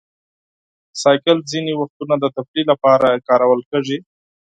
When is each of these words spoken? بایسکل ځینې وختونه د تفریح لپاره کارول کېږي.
بایسکل 1.01 1.37
ځینې 1.51 1.73
وختونه 1.81 2.15
د 2.19 2.25
تفریح 2.35 2.65
لپاره 2.71 3.21
کارول 3.27 3.61
کېږي. 3.69 3.97